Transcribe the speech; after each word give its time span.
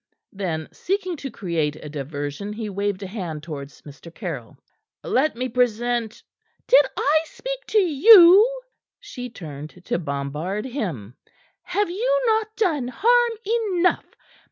Then, 0.33 0.67
seeking 0.71 1.15
to 1.17 1.29
create 1.29 1.75
a 1.75 1.87
diversion, 1.87 2.53
he 2.53 2.71
waved 2.71 3.03
a 3.03 3.05
hand 3.05 3.43
towards 3.43 3.83
Mr. 3.83 4.11
Caryll. 4.11 4.57
"Let 5.03 5.35
me 5.35 5.47
present" 5.47 6.23
"Did 6.67 6.87
I 6.97 7.19
speak 7.25 7.67
to 7.67 7.77
you?" 7.77 8.49
she 8.99 9.29
turned 9.29 9.85
to 9.85 9.99
bombard 9.99 10.65
him. 10.65 11.17
"Have 11.61 11.91
you 11.91 12.19
not 12.25 12.55
done 12.55 12.87
harm 12.91 13.31
enough? 13.75 14.15